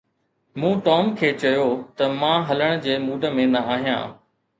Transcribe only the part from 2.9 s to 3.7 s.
mood ۾ نه